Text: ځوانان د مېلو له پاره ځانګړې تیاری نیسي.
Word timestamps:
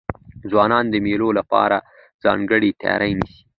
ځوانان 0.49 0.85
د 0.89 0.95
مېلو 1.05 1.29
له 1.37 1.43
پاره 1.51 1.79
ځانګړې 2.23 2.69
تیاری 2.81 3.11
نیسي. 3.19 3.41